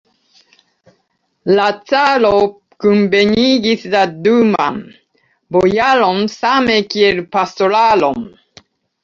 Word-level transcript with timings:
La 1.59 1.65
caro 1.91 2.31
kunvenigis 2.85 3.85
la 3.97 4.01
Duma'n: 4.29 4.81
bojarojn 5.59 6.27
same 6.39 6.81
kiel 6.97 7.23
pastraron. 7.37 8.27